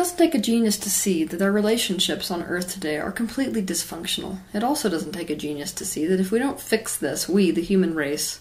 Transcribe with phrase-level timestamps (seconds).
[0.00, 4.38] doesn't take a genius to see that our relationships on Earth today are completely dysfunctional.
[4.54, 7.50] It also doesn't take a genius to see that if we don't fix this, we,
[7.50, 8.40] the human race,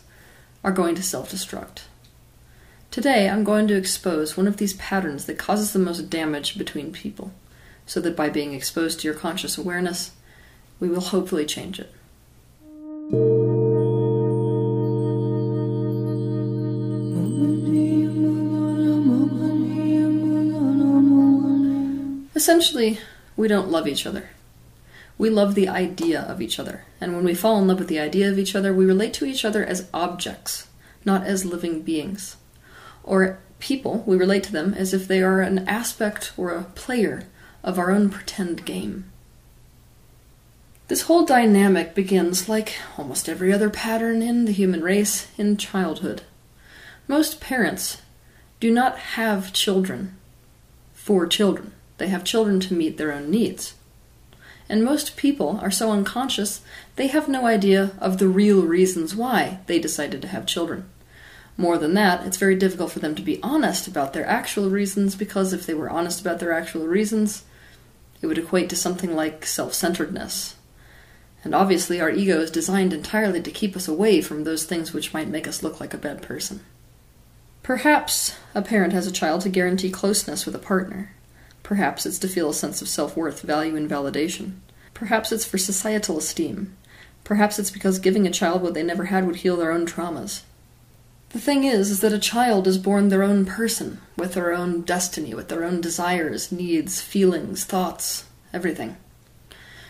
[0.64, 1.80] are going to self destruct.
[2.92, 6.94] Today, I'm going to expose one of these patterns that causes the most damage between
[6.94, 7.34] people,
[7.86, 10.12] so that by being exposed to your conscious awareness,
[10.80, 11.94] we will hopefully change it.
[22.40, 23.00] Essentially,
[23.36, 24.30] we don't love each other.
[25.18, 28.00] We love the idea of each other, and when we fall in love with the
[28.00, 30.70] idea of each other, we relate to each other as objects,
[31.04, 32.38] not as living beings.
[33.04, 37.24] Or people, we relate to them as if they are an aspect or a player
[37.62, 39.12] of our own pretend game.
[40.88, 46.22] This whole dynamic begins, like almost every other pattern in the human race, in childhood.
[47.06, 48.02] Most parents
[48.62, 50.16] do not have children
[50.94, 51.74] for children.
[52.00, 53.76] They have children to meet their own needs.
[54.68, 56.62] And most people are so unconscious,
[56.96, 60.90] they have no idea of the real reasons why they decided to have children.
[61.58, 65.16] More than that, it's very difficult for them to be honest about their actual reasons
[65.16, 67.44] because if they were honest about their actual reasons,
[68.22, 70.56] it would equate to something like self centeredness.
[71.44, 75.14] And obviously, our ego is designed entirely to keep us away from those things which
[75.14, 76.62] might make us look like a bad person.
[77.64, 81.14] Perhaps a parent has a child to guarantee closeness with a partner.
[81.70, 84.54] Perhaps it's to feel a sense of self worth, value, and validation.
[84.96, 86.76] Perhaps it's for societal esteem.
[87.24, 90.42] Perhaps it's because giving a child what they never had would heal their own traumas.
[91.30, 94.82] The thing is, is that a child is born their own person, with their own
[94.82, 98.98] destiny, with their own desires, needs, feelings, thoughts, everything.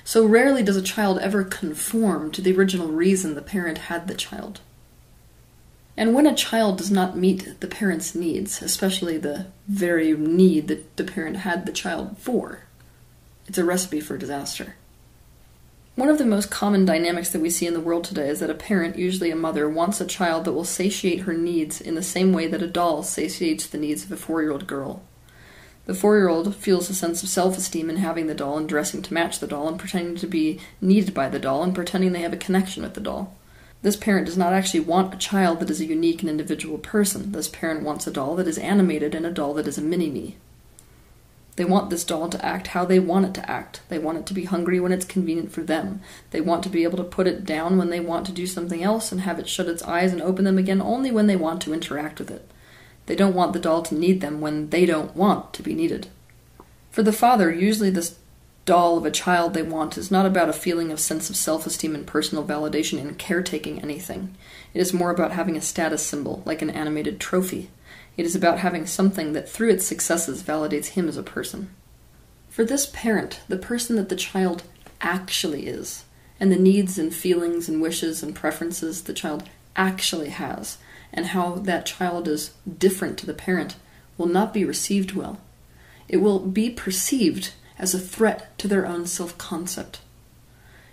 [0.03, 4.15] So rarely does a child ever conform to the original reason the parent had the
[4.15, 4.59] child.
[5.99, 10.95] And when a child does not meet the parent's needs, especially the very need that
[10.95, 12.63] the parent had the child for,
[13.49, 14.75] it's a recipe for disaster.
[15.95, 18.49] One of the most common dynamics that we see in the world today is that
[18.49, 22.01] a parent, usually a mother, wants a child that will satiate her needs in the
[22.01, 25.03] same way that a doll satiates the needs of a four year old girl.
[25.85, 28.69] The four year old feels a sense of self esteem in having the doll and
[28.69, 32.13] dressing to match the doll and pretending to be needed by the doll and pretending
[32.13, 33.35] they have a connection with the doll.
[33.81, 37.31] This parent does not actually want a child that is a unique and individual person.
[37.31, 40.09] This parent wants a doll that is animated and a doll that is a mini
[40.09, 40.37] me.
[41.55, 43.81] They want this doll to act how they want it to act.
[43.89, 46.01] They want it to be hungry when it's convenient for them.
[46.31, 48.81] They want to be able to put it down when they want to do something
[48.81, 51.61] else and have it shut its eyes and open them again only when they want
[51.63, 52.49] to interact with it.
[53.07, 56.07] They don't want the doll to need them when they don't want to be needed.
[56.91, 58.17] For the father, usually this
[58.69, 61.95] doll of a child they want is not about a feeling of sense of self-esteem
[61.95, 64.35] and personal validation in caretaking anything.
[64.75, 67.71] It is more about having a status symbol, like an animated trophy.
[68.15, 71.71] It is about having something that through its successes validates him as a person.
[72.47, 74.61] For this parent, the person that the child
[75.01, 76.05] actually is,
[76.39, 80.77] and the needs and feelings and wishes and preferences the child actually has,
[81.11, 83.77] and how that child is different to the parent,
[84.15, 85.41] will not be received well.
[86.07, 90.01] It will be perceived as a threat to their own self concept.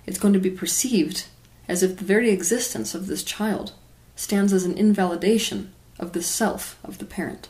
[0.06, 1.26] It's going to be perceived
[1.68, 3.72] as if the very existence of this child
[4.14, 7.48] stands as an invalidation of the self of the parent.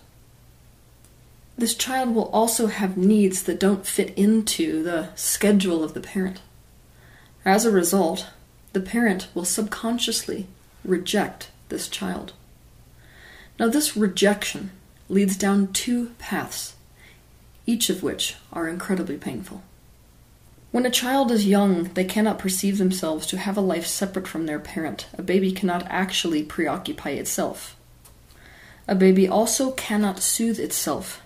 [1.58, 6.40] This child will also have needs that don't fit into the schedule of the parent.
[7.44, 8.26] As a result,
[8.72, 10.46] the parent will subconsciously
[10.84, 12.32] reject this child.
[13.58, 14.70] Now, this rejection
[15.08, 16.75] leads down two paths
[17.66, 19.62] each of which are incredibly painful.
[20.70, 24.46] When a child is young, they cannot perceive themselves to have a life separate from
[24.46, 25.06] their parent.
[25.16, 27.76] A baby cannot actually preoccupy itself.
[28.88, 31.22] A baby also cannot soothe itself.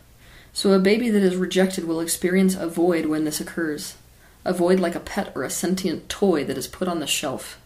[0.52, 3.96] So a baby that is rejected will experience a void when this occurs.
[4.44, 7.60] A void like a pet or a sentient toy that is put on the shelf.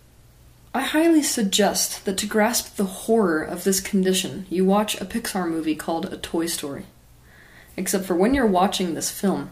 [0.73, 5.49] I highly suggest that to grasp the horror of this condition, you watch a Pixar
[5.49, 6.87] movie called A Toy Story.
[7.77, 9.51] Except for when you're watching this film,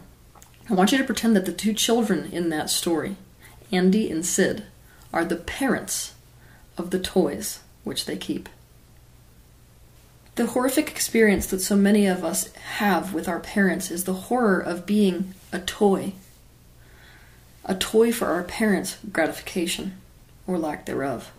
[0.69, 3.17] I want you to pretend that the two children in that story,
[3.71, 4.63] Andy and Sid,
[5.11, 6.13] are the parents
[6.77, 8.47] of the toys which they keep.
[10.35, 14.59] The horrific experience that so many of us have with our parents is the horror
[14.59, 16.13] of being a toy.
[17.65, 19.97] A toy for our parents' gratification,
[20.47, 21.31] or lack thereof.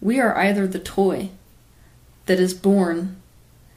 [0.00, 1.30] We are either the toy
[2.26, 3.16] that is born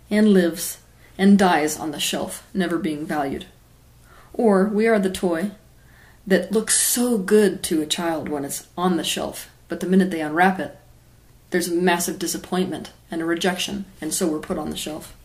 [0.10, 0.80] and lives
[1.18, 3.46] and dies on the shelf, never being valued.
[4.34, 5.52] Or we are the toy
[6.26, 10.12] that looks so good to a child when it's on the shelf, but the minute
[10.12, 10.78] they unwrap it,
[11.50, 15.16] there's a massive disappointment and a rejection, and so we're put on the shelf.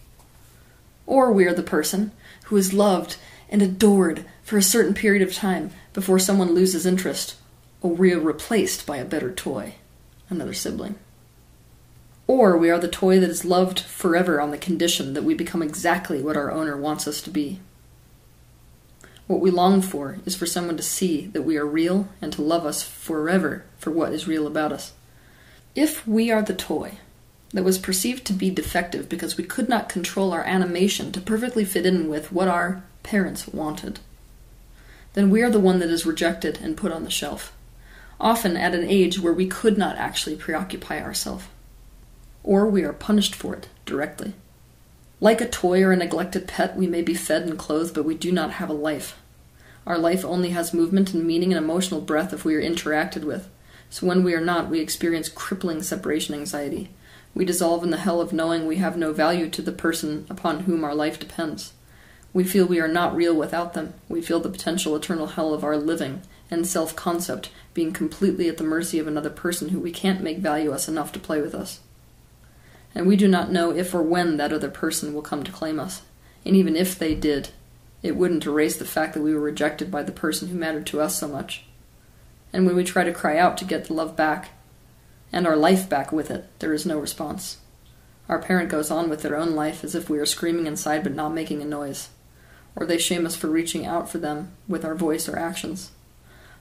[1.06, 2.12] Or we are the person
[2.44, 3.17] who is loved
[3.49, 7.37] and adored for a certain period of time before someone loses interest
[7.81, 9.75] or we are replaced by a better toy,
[10.29, 10.96] another sibling.
[12.29, 15.63] Or we are the toy that is loved forever on the condition that we become
[15.63, 17.59] exactly what our owner wants us to be.
[19.27, 22.43] What we long for is for someone to see that we are real and to
[22.43, 24.93] love us forever for what is real about us.
[25.75, 26.99] If we are the toy
[27.55, 31.65] that was perceived to be defective because we could not control our animation to perfectly
[31.65, 34.01] fit in with what our parents wanted,
[35.15, 37.55] then we are the one that is rejected and put on the shelf,
[38.21, 41.47] often at an age where we could not actually preoccupy ourselves
[42.43, 44.35] or we are punished for it directly.
[45.20, 48.14] Like a toy or a neglected pet, we may be fed and clothed, but we
[48.14, 49.19] do not have a life.
[49.85, 53.49] Our life only has movement and meaning and emotional breath if we are interacted with.
[53.90, 56.90] So when we are not, we experience crippling separation anxiety.
[57.35, 60.61] We dissolve in the hell of knowing we have no value to the person upon
[60.61, 61.73] whom our life depends.
[62.32, 63.94] We feel we are not real without them.
[64.08, 68.58] We feel the potential eternal hell of our living and self concept being completely at
[68.58, 71.55] the mercy of another person who we can't make value us enough to play with
[71.55, 71.81] us
[72.94, 75.79] and we do not know if or when that other person will come to claim
[75.79, 76.02] us.
[76.44, 77.50] And even if they did,
[78.02, 81.00] it wouldn't erase the fact that we were rejected by the person who mattered to
[81.00, 81.64] us so much.
[82.52, 84.50] And when we try to cry out to get the love back,
[85.32, 87.58] and our life back with it, there is no response.
[88.29, 91.14] Our parent goes on with their own life as if we are screaming inside but
[91.14, 92.08] not making a noise,
[92.76, 95.91] or they shame us for reaching out for them with our voice or actions.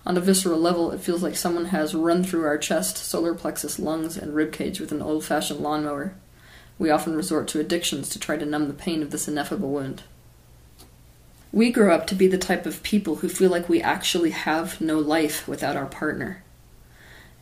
[0.07, 3.77] On a visceral level, it feels like someone has run through our chest, solar plexus,
[3.77, 6.15] lungs, and ribcage with an old fashioned lawnmower.
[6.79, 10.03] We often resort to addictions to try to numb the pain of this ineffable wound.
[11.51, 14.79] We grow up to be the type of people who feel like we actually have
[14.79, 16.41] no life without our partner.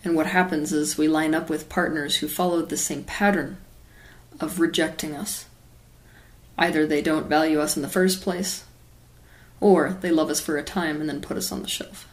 [0.04, 3.58] And what happens is we line up with partners who follow the same pattern
[4.40, 5.46] of rejecting us.
[6.58, 8.64] Either they don't value us in the first place,
[9.60, 12.08] or they love us for a time and then put us on the shelf.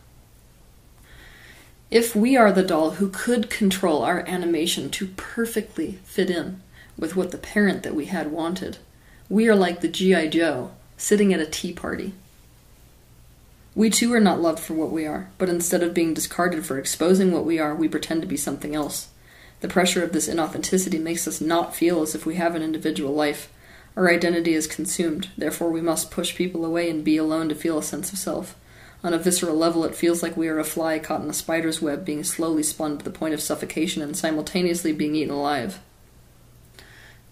[1.92, 6.62] If we are the doll who could control our animation to perfectly fit in
[6.98, 8.78] with what the parent that we had wanted,
[9.28, 10.28] we are like the G.I.
[10.28, 12.14] Joe sitting at a tea party.
[13.74, 16.78] We too are not loved for what we are, but instead of being discarded for
[16.78, 19.08] exposing what we are, we pretend to be something else.
[19.60, 23.12] The pressure of this inauthenticity makes us not feel as if we have an individual
[23.12, 23.52] life.
[23.98, 27.76] Our identity is consumed, therefore, we must push people away and be alone to feel
[27.76, 28.56] a sense of self.
[29.04, 31.82] On a visceral level, it feels like we are a fly caught in a spider's
[31.82, 35.80] web, being slowly spun to the point of suffocation and simultaneously being eaten alive.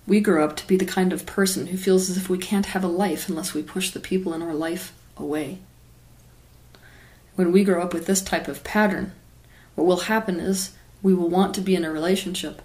[0.06, 2.67] We grow up to be the kind of person who feels as if we can't
[2.67, 5.58] have a life unless we push the people in our life away.
[7.37, 9.12] When we grow up with this type of pattern,
[9.76, 10.72] what will happen is
[11.02, 12.62] we will want to be in a relationship,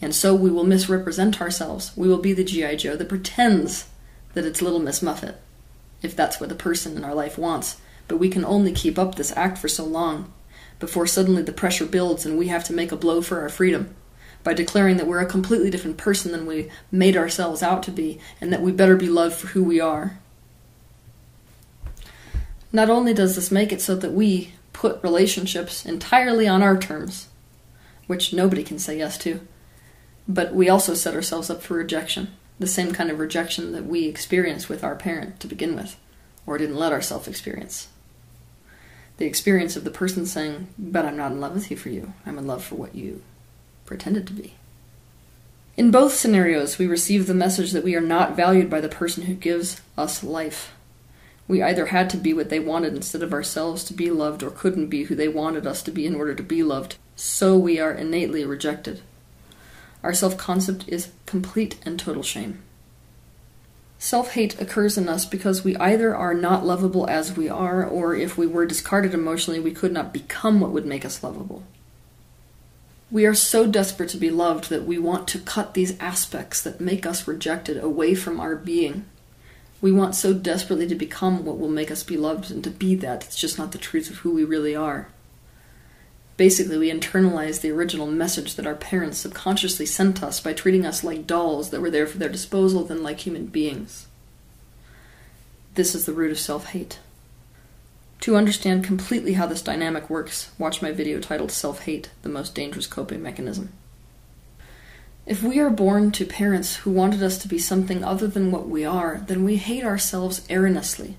[0.00, 1.90] and so we will misrepresent ourselves.
[1.96, 2.76] We will be the G.I.
[2.76, 3.86] Joe that pretends
[4.34, 5.34] that it's Little Miss Muffet,
[6.02, 9.14] if that's what the person in our life wants but we can only keep up
[9.14, 10.32] this act for so long
[10.80, 13.94] before suddenly the pressure builds and we have to make a blow for our freedom
[14.42, 18.18] by declaring that we're a completely different person than we made ourselves out to be
[18.40, 20.18] and that we better be loved for who we are.
[22.72, 27.28] Not only does this make it so that we put relationships entirely on our terms,
[28.06, 29.40] which nobody can say yes to,
[30.28, 32.28] but we also set ourselves up for rejection,
[32.58, 35.96] the same kind of rejection that we experienced with our parent to begin with,
[36.46, 37.88] or didn't let ourselves experience
[39.18, 42.14] the experience of the person saying, But I'm not in love with you for you.
[42.24, 43.22] I'm in love for what you
[43.84, 44.54] pretended to be.
[45.76, 49.24] In both scenarios, we receive the message that we are not valued by the person
[49.24, 50.72] who gives us life.
[51.46, 54.50] We either had to be what they wanted instead of ourselves to be loved, or
[54.50, 56.96] couldn't be who they wanted us to be in order to be loved.
[57.16, 59.00] So we are innately rejected.
[60.02, 62.62] Our self concept is complete and total shame.
[63.98, 68.14] Self hate occurs in us because we either are not lovable as we are, or
[68.14, 71.64] if we were discarded emotionally, we could not become what would make us lovable.
[73.10, 76.80] We are so desperate to be loved that we want to cut these aspects that
[76.80, 79.06] make us rejected away from our being.
[79.80, 82.94] We want so desperately to become what will make us be loved, and to be
[82.96, 85.08] that, it's just not the truth of who we really are.
[86.38, 91.02] Basically, we internalize the original message that our parents subconsciously sent us by treating us
[91.02, 94.06] like dolls that were there for their disposal than like human beings.
[95.74, 97.00] This is the root of self hate.
[98.20, 102.54] To understand completely how this dynamic works, watch my video titled Self Hate The Most
[102.54, 103.72] Dangerous Coping Mechanism.
[105.26, 108.68] If we are born to parents who wanted us to be something other than what
[108.68, 111.16] we are, then we hate ourselves erroneously.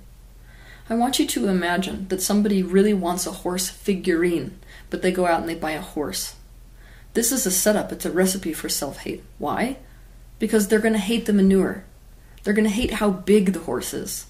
[0.90, 5.26] I want you to imagine that somebody really wants a horse figurine but they go
[5.26, 6.36] out and they buy a horse.
[7.14, 9.24] This is a setup, it's a recipe for self hate.
[9.38, 9.78] Why?
[10.38, 11.84] Because they're going to hate the manure.
[12.44, 14.26] They're going to hate how big the horse is.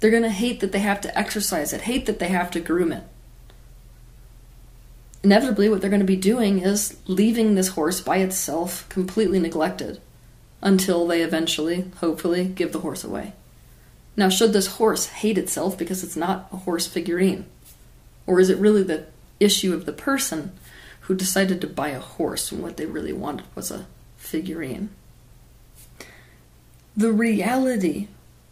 [0.00, 2.60] They're going to hate that they have to exercise it, hate that they have to
[2.60, 3.04] groom it.
[5.22, 10.00] Inevitably, what they're going to be doing is leaving this horse by itself, completely neglected,
[10.60, 13.34] until they eventually, hopefully, give the horse away.
[14.16, 17.46] Now, should this horse hate itself because it's not a horse figurine?
[18.26, 19.06] Or is it really the
[19.40, 20.52] issue of the person
[21.02, 24.90] who decided to buy a horse when what they really wanted was a figurine?
[26.96, 28.08] The reality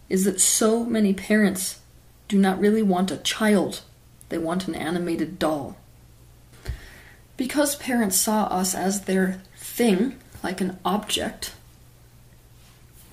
[0.09, 1.81] is that so many parents
[2.27, 3.83] do not really want a child,
[4.31, 5.77] they want an animated doll.
[7.37, 11.53] Because parents saw us as their thing, like an object,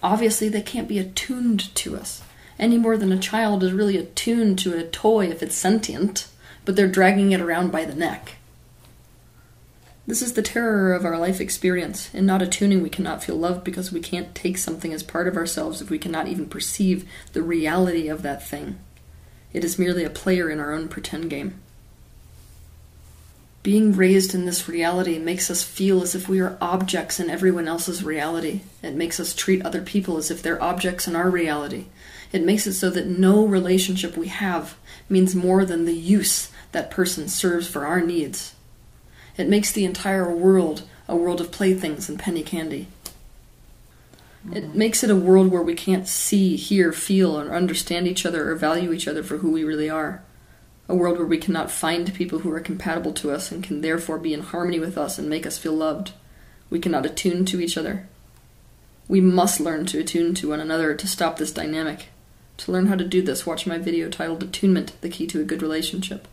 [0.02, 2.24] obviously they can't be attuned to us
[2.60, 6.28] any more than a child is really attuned to a toy if it's sentient,
[6.66, 8.36] but they're dragging it around by the neck.
[10.08, 12.14] This is the terror of our life experience.
[12.14, 15.36] In not attuning, we cannot feel love because we can't take something as part of
[15.36, 18.80] ourselves if we cannot even perceive the reality of that thing.
[19.52, 21.60] It is merely a player in our own pretend game.
[23.64, 27.68] Being raised in this reality makes us feel as if we are objects in everyone
[27.68, 28.62] else's reality.
[28.82, 31.88] It makes us treat other people as if they're objects in our reality.
[32.32, 34.76] It makes it so that no relationship we have
[35.10, 38.54] means more than the use that person serves for our needs.
[39.38, 42.88] It makes the entire world a world of playthings and penny candy.
[44.54, 44.78] It mm-hmm.
[44.78, 48.56] makes it a world where we can't see, hear, feel, or understand each other or
[48.56, 50.22] value each other for who we really are.
[50.90, 54.18] A world where we cannot find people who are compatible to us and can therefore
[54.18, 56.14] be in harmony with us and make us feel loved.
[56.70, 58.08] We cannot attune to each other.
[59.10, 62.08] We must learn to attune to one another to stop this dynamic.
[62.58, 65.46] To learn how to do this, watch my video titled Attunement The Key to a
[65.46, 66.28] Good Relationship.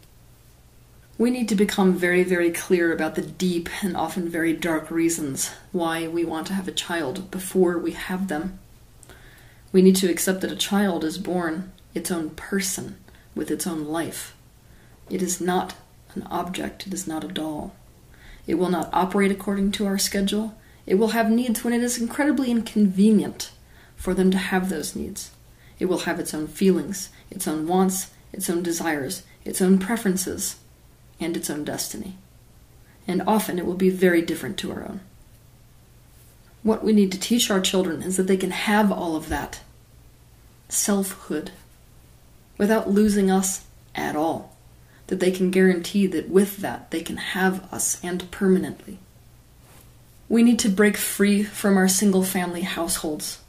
[1.18, 5.50] We need to become very, very clear about the deep and often very dark reasons
[5.70, 8.58] why we want to have a child before we have them.
[9.70, 12.96] We need to accept that a child is born its own person
[13.34, 14.34] with its own life.
[15.10, 15.74] It is not
[16.14, 17.74] an object, it is not a doll.
[18.46, 20.54] It will not operate according to our schedule.
[20.86, 23.50] It will have needs when it is incredibly inconvenient
[23.94, 25.30] for them to have those needs.
[25.84, 30.56] It will have its own feelings, its own wants, its own desires, its own preferences
[31.20, 32.16] and its own destiny.
[33.06, 35.00] And often it will be very different to our own.
[36.62, 39.60] What we need to teach our children is that they can have all of that
[40.70, 41.50] selfhood
[42.56, 44.56] without losing us at all.
[45.08, 49.00] That they can guarantee that with that they can have us and permanently.
[50.30, 53.43] We need to break free from our single family households.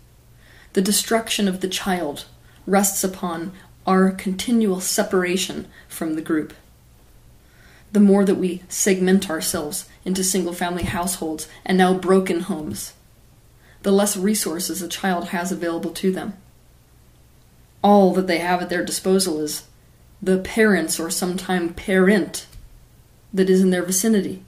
[0.76, 2.26] The destruction of the child
[2.68, 3.54] rests upon
[3.88, 6.54] our continual separation from the group
[7.96, 12.92] the more that we segment ourselves into single family households and now broken homes,
[13.84, 16.34] the less resources a child has available to them.
[17.82, 19.64] All that they have at their disposal is
[20.22, 22.48] the parents or sometime parent
[23.34, 24.44] that is in their vicinity.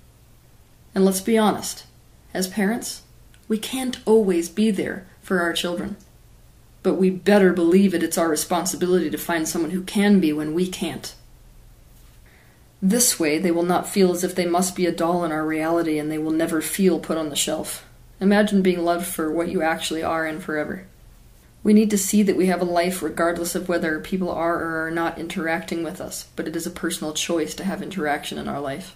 [0.93, 1.85] And let's be honest,
[2.33, 3.03] as parents,
[3.47, 5.95] we can't always be there for our children.
[6.87, 10.53] But we better believe it it's our responsibility to find someone who can be when
[10.53, 11.13] we can't.
[12.81, 15.45] This way, they will not feel as if they must be a doll in our
[15.45, 17.85] reality and they will never feel put on the shelf.
[18.21, 20.87] Imagine being loved for what you actually are and forever.
[21.61, 24.87] We need to see that we have a life regardless of whether people are or
[24.87, 28.47] are not interacting with us, but it is a personal choice to have interaction in
[28.47, 28.95] our life.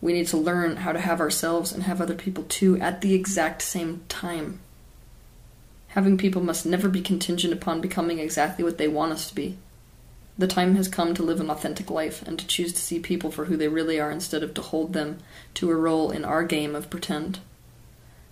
[0.00, 3.14] We need to learn how to have ourselves and have other people too at the
[3.14, 4.60] exact same time.
[5.96, 9.56] Having people must never be contingent upon becoming exactly what they want us to be.
[10.36, 13.30] The time has come to live an authentic life and to choose to see people
[13.30, 15.20] for who they really are instead of to hold them
[15.54, 17.38] to a role in our game of pretend.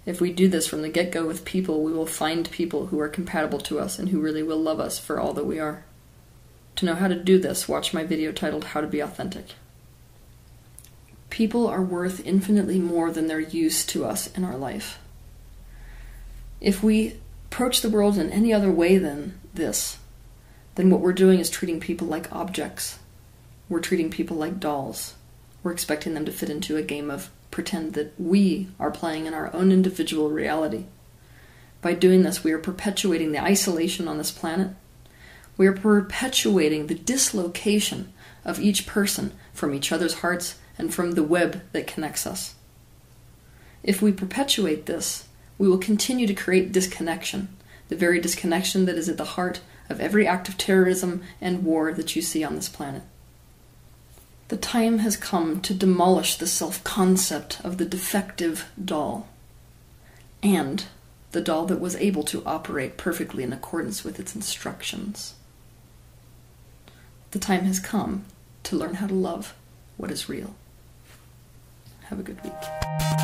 [0.05, 3.01] If we do this from the get go with people, we will find people who
[3.01, 5.85] are compatible to us and who really will love us for all that we are.
[6.77, 9.53] To know how to do this, watch my video titled How to Be Authentic.
[11.31, 14.99] People are worth infinitely more than their use to us in our life.
[16.61, 17.15] If we
[17.55, 19.99] approach the world in any other way than this,
[20.75, 22.99] then what we're doing is treating people like objects.
[23.69, 25.15] We're treating people like dolls.
[25.63, 29.35] We're expecting them to fit into a game of pretend that we are playing in
[29.35, 30.87] our own individual reality.
[31.81, 34.71] By doing this, we are perpetuating the isolation on this planet.
[35.57, 38.13] We are perpetuating the dislocation
[38.45, 42.57] of each person from each other's hearts and from the web that connects us.
[43.85, 45.29] If we perpetuate this,
[45.65, 47.49] we will continue to create disconnection,
[47.89, 51.91] the very disconnection that is at the heart of every act of terrorism and war
[51.95, 53.01] that you see on this planet.
[54.49, 59.27] The time has come to demolish the self concept of the defective doll.
[60.43, 60.85] And
[61.33, 65.33] the doll that was able to operate perfectly in accordance with its instructions.
[67.31, 68.27] The time has come
[68.65, 69.55] to learn how to love
[69.97, 70.57] what is real.
[72.11, 73.24] Have a good week.